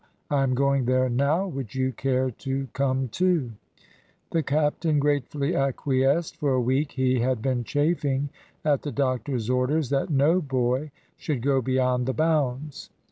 I 0.31 0.41
am 0.41 0.55
going 0.55 0.85
there 0.85 1.09
now. 1.09 1.45
Would 1.45 1.75
you 1.75 1.91
care 1.91 2.31
to 2.31 2.67
come 2.73 3.07
too?" 3.09 3.51
The 4.31 4.41
captain 4.41 4.97
gratefully 4.97 5.55
acquiesced. 5.55 6.37
For 6.37 6.53
a 6.53 6.59
week 6.59 6.93
he 6.93 7.19
had 7.19 7.39
been 7.39 7.63
chafing 7.63 8.29
at 8.65 8.81
the 8.81 8.91
doctor's 8.91 9.47
orders 9.47 9.91
that 9.91 10.09
no 10.09 10.41
boy 10.41 10.89
should 11.17 11.43
go 11.43 11.61
beyond 11.61 12.07
the 12.07 12.13
bounds. 12.15 12.89